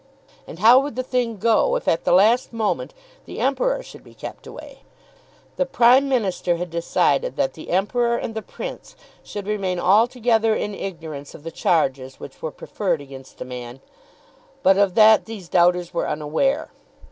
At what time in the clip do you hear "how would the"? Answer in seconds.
0.57-1.03